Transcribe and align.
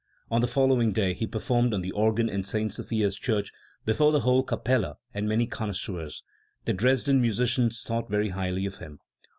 On 0.31 0.41
the 0.41 0.47
following 0.47 0.93
day 0.93 1.13
he 1.13 1.27
performed 1.27 1.75
on 1.75 1.81
the 1.83 1.91
organ 1.91 2.27
in 2.27 2.41
St. 2.41 2.73
Sophia's 2.73 3.15
Church 3.17 3.51
before 3.85 4.11
the 4.11 4.21
whole 4.21 4.41
Kapelle 4.41 4.97
and 5.13 5.29
many 5.29 5.45
connoisseurs. 5.45 6.23
The 6.65 6.73
Dresden 6.73 7.21
musicians 7.21 7.83
thought 7.83 8.09
very 8.09 8.29
highly 8.29 8.65
of 8.65 8.77
him. 8.77 8.97